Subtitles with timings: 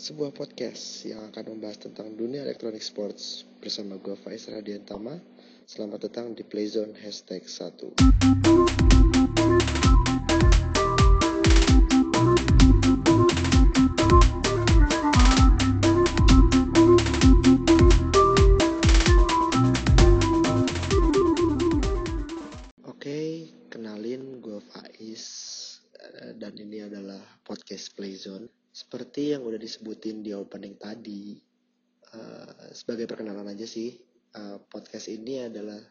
[0.00, 5.20] sebuah podcast yang akan membahas tentang dunia elektronik sports bersama gue Faiz Radiantama.
[5.68, 8.00] Selamat datang di Playzone Hashtag 1.
[22.88, 23.20] Oke,
[23.68, 28.59] kenalin gue eh, dan ini adalah podcast Playzone.
[28.70, 31.34] Seperti yang udah disebutin di opening tadi,
[32.14, 33.98] eh, sebagai perkenalan aja sih,
[34.30, 35.82] eh, podcast ini adalah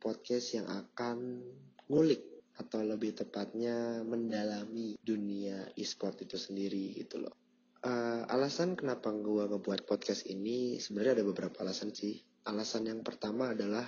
[0.00, 1.44] podcast yang akan
[1.92, 2.24] ngulik
[2.56, 7.36] atau lebih tepatnya mendalami dunia e-sport itu sendiri gitu loh.
[7.84, 12.16] Eh, alasan kenapa gue ngebuat podcast ini sebenarnya ada beberapa alasan sih.
[12.48, 13.84] Alasan yang pertama adalah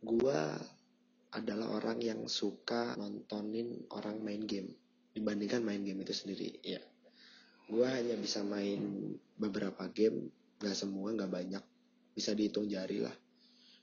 [0.00, 0.40] gue
[1.28, 4.72] adalah orang yang suka nontonin orang main game
[5.12, 6.80] dibandingkan main game itu sendiri ya
[7.68, 11.64] gue hanya bisa main beberapa game gak semua gak banyak.
[12.16, 13.14] Bisa dihitung jari lah.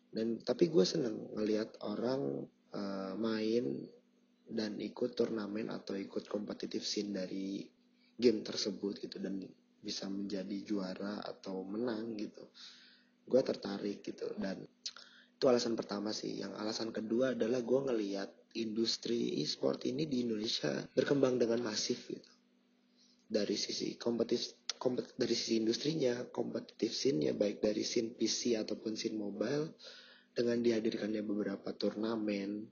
[0.10, 3.86] Dan tapi gue seneng ngelihat orang uh, main
[4.46, 7.62] dan ikut turnamen atau ikut kompetitif scene dari
[8.18, 9.42] game tersebut gitu dan
[9.86, 12.42] bisa menjadi juara atau menang gitu.
[13.30, 14.66] Gue tertarik gitu dan
[15.36, 16.42] itu alasan pertama sih.
[16.42, 22.35] Yang alasan kedua adalah gue ngeliat industri e-sport ini di Indonesia berkembang dengan masif gitu
[23.26, 29.18] dari sisi kompetitif kompet, dari sisi industrinya kompetitif scene-nya baik dari scene PC ataupun scene
[29.18, 29.74] mobile
[30.36, 32.68] dengan dihadirkannya beberapa turnamen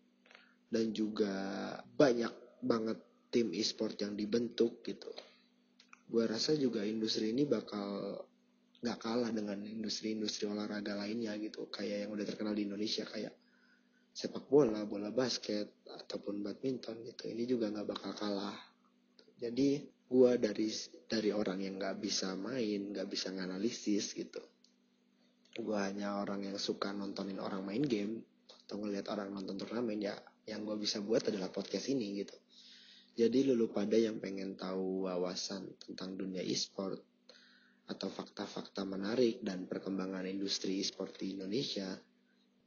[0.68, 1.34] dan juga
[1.96, 3.00] banyak banget
[3.34, 5.10] tim e-sport yang dibentuk gitu.
[6.06, 8.22] Gue rasa juga industri ini bakal
[8.84, 11.72] nggak kalah dengan industri-industri olahraga lainnya gitu.
[11.72, 13.34] Kayak yang udah terkenal di Indonesia kayak
[14.14, 17.32] sepak bola, bola basket ataupun badminton gitu.
[17.32, 18.58] Ini juga nggak bakal kalah.
[19.40, 19.82] Jadi
[20.14, 20.70] gue dari
[21.10, 24.46] dari orang yang nggak bisa main nggak bisa nganalisis gitu.
[25.58, 28.22] Gue hanya orang yang suka nontonin orang main game
[28.70, 30.14] atau ngelihat orang nonton turnamen ya
[30.46, 32.38] yang gue bisa buat adalah podcast ini gitu.
[33.18, 37.02] Jadi lulu pada yang pengen tahu wawasan tentang dunia e-sport
[37.90, 41.94] atau fakta-fakta menarik dan perkembangan industri e-sport di Indonesia,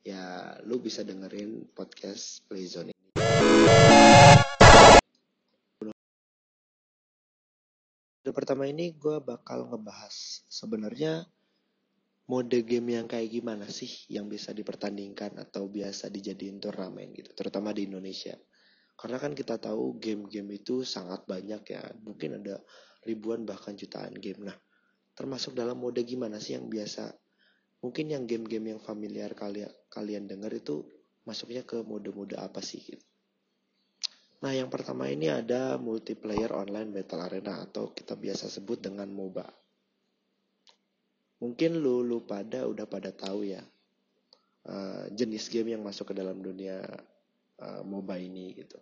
[0.07, 2.96] ya lu bisa dengerin podcast Playzone
[8.27, 11.23] Di pertama ini gue bakal ngebahas sebenarnya
[12.27, 17.71] mode game yang kayak gimana sih yang bisa dipertandingkan atau biasa dijadiin turnamen gitu, terutama
[17.71, 18.35] di Indonesia.
[18.99, 22.59] Karena kan kita tahu game-game itu sangat banyak ya, mungkin ada
[23.07, 24.51] ribuan bahkan jutaan game.
[24.51, 24.59] Nah,
[25.15, 27.15] termasuk dalam mode gimana sih yang biasa
[27.79, 30.83] mungkin yang game-game yang familiar kalian kalian dengar itu
[31.23, 33.07] masuknya ke mode-mode apa sih gitu.
[34.45, 39.49] Nah yang pertama ini ada multiplayer online battle arena atau kita biasa sebut dengan MOBA.
[41.41, 43.61] Mungkin lu lu pada udah pada tahu ya
[44.67, 46.81] uh, jenis game yang masuk ke dalam dunia
[47.61, 48.77] uh, MOBA ini gitu.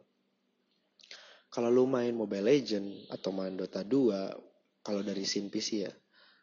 [1.55, 5.93] Kalau lu main Mobile Legend atau main Dota 2, kalau dari scene PC ya,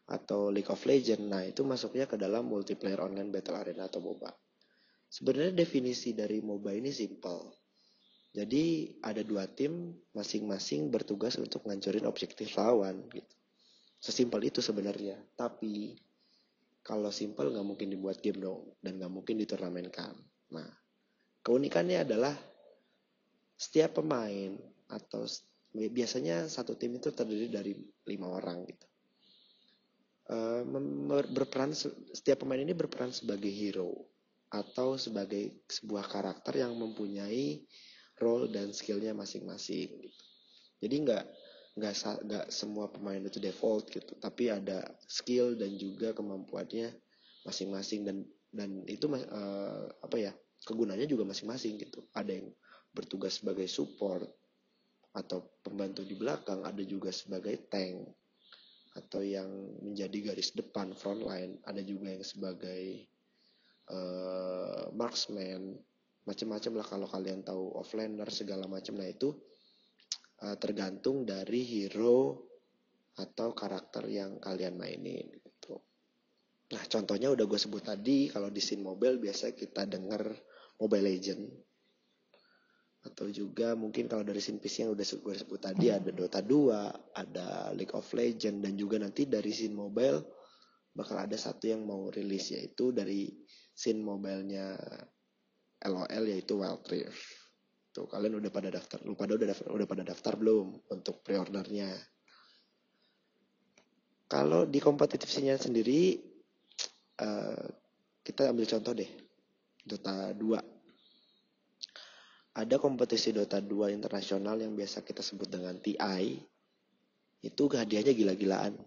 [0.07, 1.27] atau League of Legends.
[1.27, 4.31] Nah, itu masuknya ke dalam multiplayer online battle arena atau MOBA.
[5.11, 7.60] Sebenarnya definisi dari MOBA ini simple.
[8.31, 13.35] Jadi ada dua tim masing-masing bertugas untuk ngancurin objektif lawan gitu.
[13.99, 15.19] Sesimpel itu sebenarnya.
[15.35, 15.99] Tapi
[16.81, 20.15] kalau simple nggak mungkin dibuat game dong dan nggak mungkin diturnamenkan.
[20.55, 20.69] Nah,
[21.43, 22.33] keunikannya adalah
[23.59, 24.57] setiap pemain
[24.89, 25.27] atau
[25.71, 27.77] biasanya satu tim itu terdiri dari
[28.09, 28.85] lima orang gitu
[30.31, 30.61] uh,
[31.31, 31.75] berperan
[32.15, 33.91] setiap pemain ini berperan sebagai hero
[34.51, 37.63] atau sebagai sebuah karakter yang mempunyai
[38.21, 40.23] role dan skillnya masing-masing gitu.
[40.81, 41.25] Jadi nggak
[41.81, 41.93] nggak
[42.27, 46.93] nggak semua pemain itu default gitu, tapi ada skill dan juga kemampuannya
[47.47, 48.17] masing-masing dan
[48.51, 50.31] dan itu uh, apa ya
[50.67, 52.05] kegunaannya juga masing-masing gitu.
[52.13, 52.53] Ada yang
[52.93, 54.27] bertugas sebagai support
[55.11, 58.07] atau pembantu di belakang, ada juga sebagai tank
[58.91, 59.47] atau yang
[59.79, 63.07] menjadi garis depan front line ada juga yang sebagai
[63.87, 65.79] uh, marksman
[66.31, 69.35] macam-macam lah kalau kalian tahu offlaner segala macam nah itu
[70.47, 72.47] uh, tergantung dari hero
[73.19, 75.75] atau karakter yang kalian mainin gitu.
[76.71, 80.31] Nah contohnya udah gue sebut tadi kalau di scene mobile biasa kita denger
[80.81, 81.43] Mobile Legend
[83.01, 87.17] atau juga mungkin kalau dari scene PC yang udah gue sebut tadi ada Dota 2,
[87.17, 90.21] ada League of Legends dan juga nanti dari scene mobile
[90.93, 93.29] bakal ada satu yang mau rilis yaitu dari
[93.73, 94.77] scene mobilenya
[95.85, 97.21] LOL yaitu Wild Rift.
[97.91, 101.91] Tuh kalian udah pada daftar, lu pada udah daftar, udah pada daftar belum untuk pre-ordernya?
[104.31, 106.15] kalau di kompetitifnya sendiri
[107.19, 107.67] uh,
[108.23, 109.11] kita ambil contoh deh
[109.83, 116.39] Dota 2 ada kompetisi Dota 2 internasional yang biasa kita sebut dengan TI
[117.43, 118.79] itu hadiahnya gila-gilaan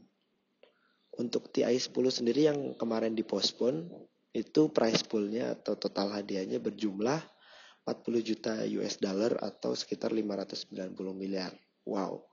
[1.21, 3.85] untuk TI 10 sendiri yang kemarin dipospon
[4.35, 7.23] itu price poolnya atau total hadiahnya berjumlah
[7.87, 8.53] 40 juta
[8.83, 10.75] US dollar atau sekitar 590
[11.15, 11.55] miliar.
[11.87, 12.27] Wow,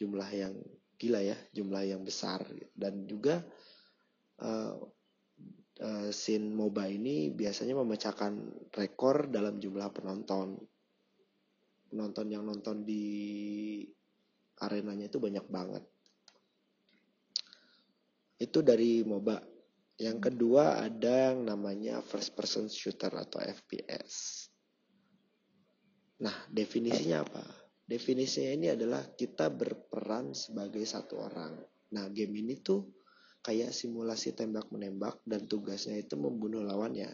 [0.00, 0.58] jumlah yang
[0.98, 2.42] gila ya, jumlah yang besar
[2.74, 3.46] dan juga
[4.42, 4.74] uh,
[5.80, 8.32] uh, scene MOBA ini biasanya memecahkan
[8.74, 10.58] rekor dalam jumlah penonton.
[11.90, 13.06] Penonton yang nonton di
[14.60, 15.84] arenanya itu banyak banget.
[18.40, 19.59] Itu dari MOBA.
[20.00, 24.48] Yang kedua ada yang namanya first person shooter atau FPS.
[26.24, 27.44] Nah, definisinya apa?
[27.84, 31.52] Definisinya ini adalah kita berperan sebagai satu orang.
[31.92, 32.88] Nah, game ini tuh
[33.44, 37.12] kayak simulasi tembak-menembak dan tugasnya itu membunuh lawannya.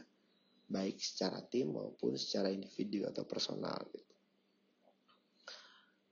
[0.71, 3.83] Baik secara tim maupun secara individu atau personal.
[3.91, 4.15] Gitu.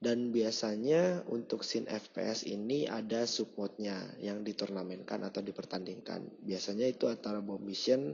[0.04, 6.44] Dan biasanya untuk scene FPS ini ada submodnya yang diturnamenkan atau dipertandingkan.
[6.44, 8.12] Biasanya itu antara bomb mission,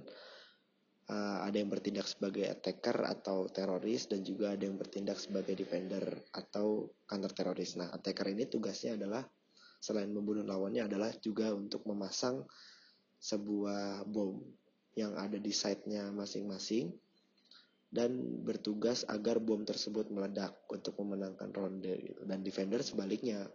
[1.10, 6.22] uh, ada yang bertindak sebagai attacker atau teroris dan juga ada yang bertindak sebagai defender
[6.30, 7.74] atau counter teroris.
[7.74, 9.26] Nah, attacker ini tugasnya adalah
[9.82, 12.46] selain membunuh lawannya adalah juga untuk memasang
[13.18, 14.38] sebuah bom
[14.94, 16.94] yang ada di site-nya masing-masing
[17.90, 22.22] dan bertugas agar bom tersebut meledak untuk memenangkan ronde gitu.
[22.22, 23.50] Dan defender sebaliknya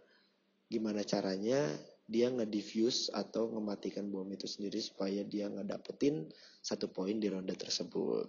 [0.68, 1.72] gimana caranya
[2.06, 6.28] dia ngedifuse atau mematikan bom itu sendiri supaya dia ngedapetin
[6.60, 8.28] satu poin di ronde tersebut.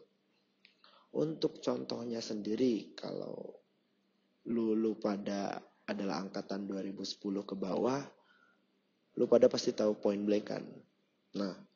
[1.20, 3.60] Untuk contohnya sendiri kalau
[4.48, 8.02] lu, lu pada adalah angkatan 2010 ke bawah,
[9.20, 10.64] lu pada pasti tahu point blank kan.
[11.36, 11.67] Nah,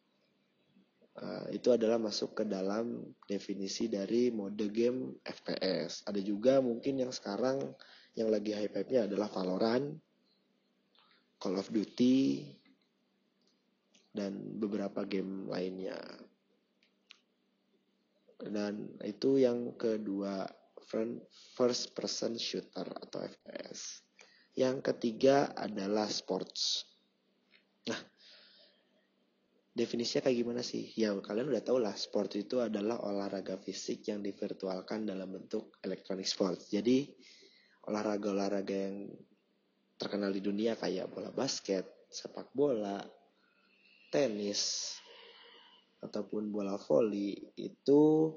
[1.20, 6.08] uh, itu adalah masuk ke dalam definisi dari mode game FPS.
[6.08, 7.76] Ada juga mungkin yang sekarang
[8.16, 9.96] yang lagi hype-hype-nya adalah Valorant
[11.42, 12.46] Call of Duty,
[14.12, 16.00] dan beberapa game lainnya.
[18.42, 20.50] Dan itu yang kedua,
[21.56, 24.04] first person shooter atau FPS.
[24.58, 26.84] Yang ketiga adalah sports.
[27.88, 28.02] Nah,
[29.72, 30.92] definisinya kayak gimana sih?
[30.96, 36.28] Ya kalian udah tau lah, sport itu adalah olahraga fisik yang divirtualkan dalam bentuk electronic
[36.28, 36.68] sports.
[36.72, 37.08] Jadi
[37.88, 39.10] olahraga-olahraga yang
[39.96, 43.00] terkenal di dunia kayak bola basket, sepak bola,
[44.12, 44.94] tenis,
[46.02, 48.34] ataupun bola voli itu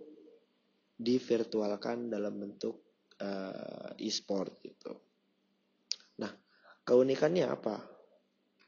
[0.94, 2.76] divirtualkan dalam bentuk
[3.18, 4.92] uh, e-sport gitu.
[6.20, 6.30] Nah,
[6.86, 7.93] keunikannya apa?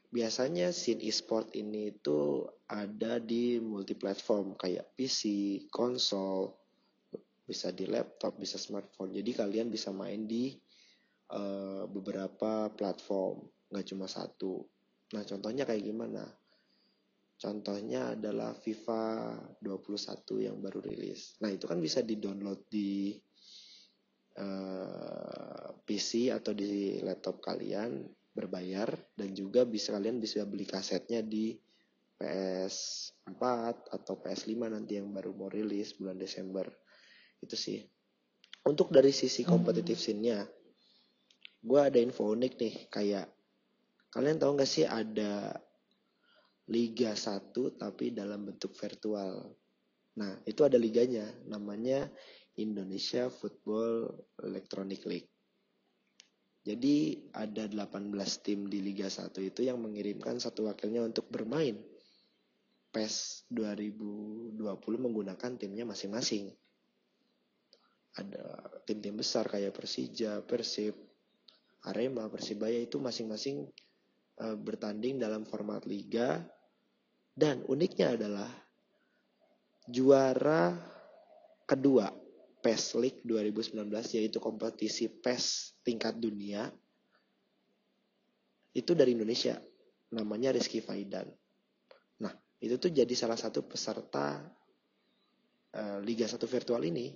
[0.07, 5.21] Biasanya scene e-sport ini itu ada di multi platform kayak PC,
[5.67, 6.55] konsol,
[7.43, 9.11] bisa di laptop, bisa smartphone.
[9.11, 10.55] Jadi kalian bisa main di
[11.31, 14.63] uh, beberapa platform, nggak cuma satu.
[15.11, 16.23] Nah, contohnya kayak gimana?
[17.37, 19.03] Contohnya adalah FIFA
[19.61, 21.37] 21 yang baru rilis.
[21.43, 23.13] Nah, itu kan bisa di-download di
[24.41, 31.25] uh, eh, PC atau di laptop kalian berbayar dan juga bisa kalian bisa beli kasetnya
[31.25, 31.57] di
[32.17, 33.41] PS4
[33.93, 36.69] atau PS5 nanti yang baru mau rilis bulan Desember.
[37.41, 37.81] Itu sih.
[38.69, 40.45] Untuk dari sisi kompetitif scene-nya,
[41.65, 43.27] gue ada info unik nih kayak
[44.11, 45.55] kalian tahu nggak sih ada
[46.67, 49.55] Liga 1 tapi dalam bentuk virtual.
[50.17, 52.09] Nah, itu ada liganya namanya
[52.57, 54.09] Indonesia Football
[54.41, 55.31] Electronic League.
[56.67, 58.11] Jadi ada 18
[58.43, 61.79] tim di Liga 1 itu yang mengirimkan satu wakilnya untuk bermain.
[62.91, 64.59] PES 2020
[64.99, 66.51] menggunakan timnya masing-masing.
[68.19, 70.91] Ada tim-tim besar kayak Persija, Persib,
[71.87, 73.63] Arema, Persibaya itu masing-masing
[74.43, 76.43] uh, bertanding dalam format liga.
[77.31, 78.51] Dan uniknya adalah
[79.87, 80.75] juara
[81.63, 82.26] kedua
[82.67, 83.87] PES League 2019
[84.19, 86.67] yaitu kompetisi PES tingkat dunia
[88.75, 89.55] itu dari Indonesia
[90.11, 91.31] namanya Rizky Faidan.
[92.19, 94.43] Nah, itu tuh jadi salah satu peserta
[95.79, 97.15] uh, Liga 1 virtual ini.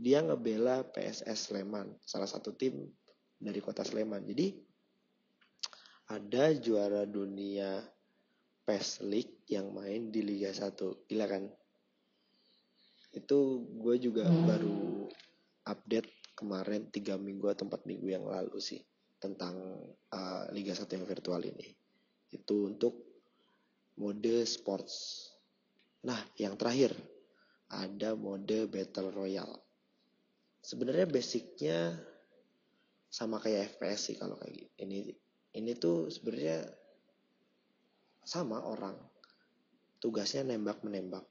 [0.00, 2.88] Dia ngebela PSS Sleman, salah satu tim
[3.36, 4.24] dari kota Sleman.
[4.24, 4.56] Jadi
[6.08, 7.84] ada juara dunia
[8.64, 11.04] PES League yang main di Liga 1.
[11.04, 11.44] Gila kan?
[13.10, 14.44] Itu gue juga hmm.
[14.46, 14.80] baru
[15.66, 18.80] update kemarin 3 minggu atau 4 minggu yang lalu sih
[19.20, 19.56] tentang
[20.10, 21.76] uh, Liga 1 yang virtual ini.
[22.30, 22.94] itu untuk
[23.98, 25.26] mode sports.
[26.06, 26.94] Nah yang terakhir
[27.66, 29.58] ada mode battle royale.
[30.62, 31.98] Sebenarnya basicnya
[33.10, 34.70] sama kayak FPS sih kalau kayak gini.
[34.78, 34.98] Ini
[35.58, 36.70] ini tuh sebenarnya
[38.22, 38.94] sama orang.
[39.98, 41.26] Tugasnya nembak menembak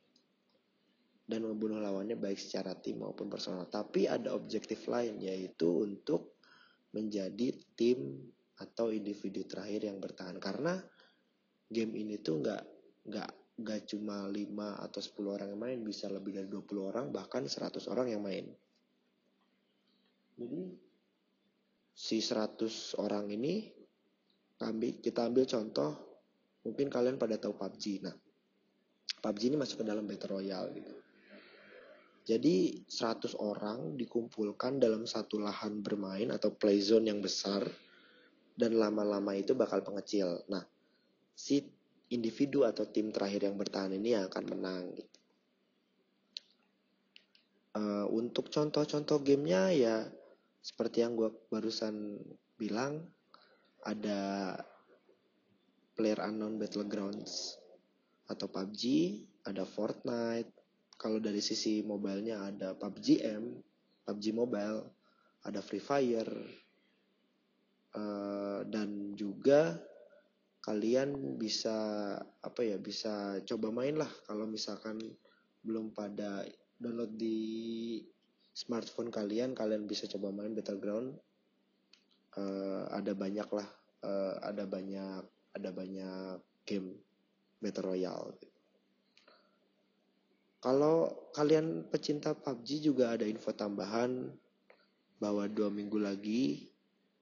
[1.30, 3.70] dan membunuh lawannya baik secara tim maupun personal.
[3.70, 6.42] Tapi ada objektif lain yaitu untuk
[6.90, 8.18] menjadi tim
[8.58, 10.82] atau individu terakhir yang bertahan karena
[11.70, 12.62] game ini tuh nggak
[13.14, 13.30] nggak
[13.62, 17.78] nggak cuma 5 atau 10 orang yang main bisa lebih dari 20 orang bahkan 100
[17.94, 18.50] orang yang main.
[20.40, 20.62] Jadi
[21.94, 23.70] si 100 orang ini
[24.66, 25.92] ambil kita ambil contoh
[26.66, 28.04] mungkin kalian pada tahu PUBG.
[28.04, 28.16] Nah,
[29.20, 31.09] PUBG ini masuk ke dalam Battle Royale gitu.
[32.30, 37.66] Jadi 100 orang dikumpulkan dalam satu lahan bermain atau play zone yang besar
[38.54, 40.46] dan lama-lama itu bakal pengecil.
[40.46, 40.62] Nah,
[41.34, 41.66] si
[42.14, 45.18] individu atau tim terakhir yang bertahan ini yang akan menang gitu.
[47.74, 49.96] Uh, untuk contoh-contoh gamenya ya
[50.62, 52.18] seperti yang gue barusan
[52.62, 53.10] bilang
[53.82, 54.54] ada
[55.98, 57.58] Player Unknown Battlegrounds
[58.30, 58.84] atau PUBG,
[59.50, 60.59] ada Fortnite,
[61.00, 63.56] kalau dari sisi mobilenya ada PUBG M,
[64.04, 64.84] PUBG Mobile,
[65.48, 66.28] ada Free Fire,
[67.96, 69.80] uh, dan juga
[70.60, 75.00] kalian bisa apa ya bisa coba main lah kalau misalkan
[75.64, 76.44] belum pada
[76.76, 77.40] download di
[78.52, 81.16] smartphone kalian kalian bisa coba main Battleground.
[82.36, 83.66] Uh, ada banyak lah
[84.06, 85.24] uh, ada banyak
[85.56, 86.38] ada banyak
[86.68, 86.94] game
[87.58, 88.38] Battle Royale
[90.60, 94.28] kalau kalian pecinta PUBG juga ada info tambahan
[95.20, 96.68] bahwa dua minggu lagi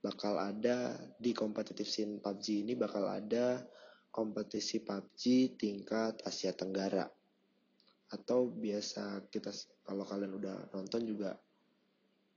[0.02, 3.62] bakal ada di kompetitif scene PUBG ini bakal ada
[4.10, 7.06] kompetisi PUBG tingkat Asia Tenggara
[8.14, 9.52] atau biasa kita
[9.84, 11.36] kalau kalian udah nonton juga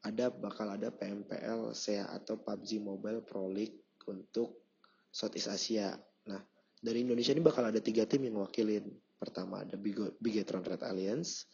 [0.00, 4.64] ada bakal ada PMPL SEA atau PUBG Mobile Pro League untuk
[5.12, 5.96] Southeast Asia.
[6.28, 6.40] Nah
[6.80, 8.88] dari Indonesia ini bakal ada tiga tim yang wakilin
[9.20, 9.76] Pertama ada
[10.16, 11.44] Bigetron Red Alliance,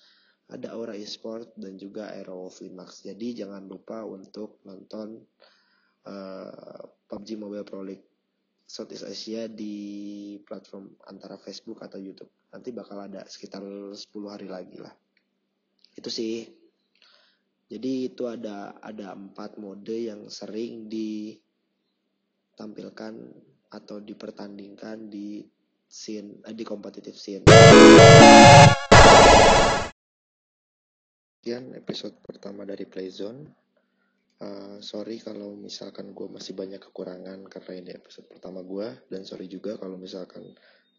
[0.46, 3.02] ada Aura Esport dan juga Aero Max.
[3.02, 5.18] Jadi jangan lupa untuk nonton
[6.06, 8.06] uh, eh, PUBG Mobile Pro League
[8.66, 12.30] Southeast Asia di platform antara Facebook atau YouTube.
[12.54, 14.94] Nanti bakal ada sekitar 10 hari lagi lah.
[15.94, 16.46] Itu sih.
[17.66, 23.14] Jadi itu ada ada empat mode yang sering ditampilkan
[23.74, 25.42] atau dipertandingkan di
[25.86, 27.46] scene uh, di kompetitif scene.
[31.40, 33.46] Sekian episode pertama dari Playzone.
[34.36, 39.48] Uh, sorry kalau misalkan gue masih banyak kekurangan karena ini episode pertama gue dan sorry
[39.48, 40.44] juga kalau misalkan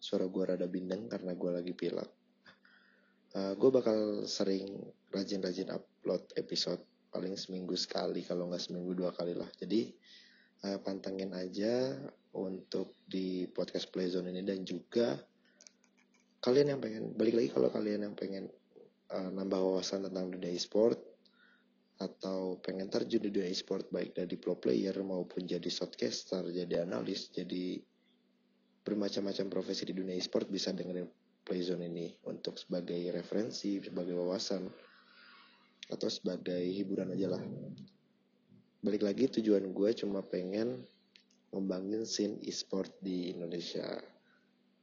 [0.02, 2.10] suara gue rada bindeng karena gue lagi pilek.
[3.38, 4.82] Uh, gue bakal sering
[5.14, 6.82] rajin-rajin upload episode
[7.14, 9.52] paling seminggu sekali kalau nggak seminggu dua kali lah.
[9.54, 9.94] Jadi
[10.66, 11.94] uh, pantengin aja
[12.38, 15.18] untuk di podcast Playzone ini dan juga
[16.46, 18.46] kalian yang pengen balik lagi kalau kalian yang pengen
[19.10, 21.02] uh, nambah wawasan tentang dunia e-sport
[21.98, 27.34] atau pengen terjun di dunia e-sport baik dari pro player maupun jadi shotcaster, jadi analis,
[27.34, 27.82] jadi
[28.86, 31.10] bermacam-macam profesi di dunia e-sport bisa dengerin
[31.48, 34.68] Playzone ini untuk sebagai referensi, sebagai wawasan
[35.88, 37.44] atau sebagai hiburan aja lah.
[38.84, 40.84] Balik lagi tujuan gue cuma pengen
[41.52, 44.00] membangun scene e-sport di Indonesia.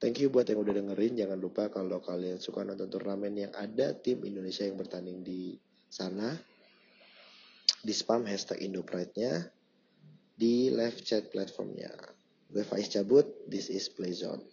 [0.02, 1.16] Thank you buat yang udah dengerin.
[1.16, 5.56] Jangan lupa kalau kalian suka nonton turnamen yang ada tim Indonesia yang bertanding di
[5.88, 6.34] sana.
[7.80, 9.48] Di spam hashtag IndoPride-nya.
[10.34, 11.94] Di live chat platformnya.
[12.52, 13.24] Gue Faiz cabut.
[13.48, 14.44] This is Playzone.